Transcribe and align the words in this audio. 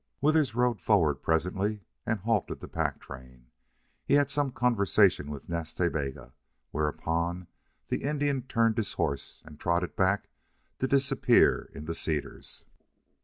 Withers 0.19 0.55
rode 0.55 0.81
forward 0.81 1.21
presently 1.21 1.83
and 2.07 2.21
halted 2.21 2.59
the 2.59 2.67
pack 2.67 2.99
train. 2.99 3.51
He 4.03 4.15
had 4.15 4.31
some 4.31 4.51
conversation 4.51 5.29
with 5.29 5.47
Nas 5.47 5.75
Ta 5.75 5.89
Bega, 5.89 6.33
whereupon 6.71 7.45
the 7.89 8.01
Indian 8.03 8.41
turned 8.41 8.79
his 8.79 8.93
horse 8.93 9.43
and 9.45 9.59
trotted 9.59 9.95
back, 9.95 10.27
to 10.79 10.87
disappear 10.87 11.69
in 11.75 11.85
the 11.85 11.93
cedars. 11.93 12.65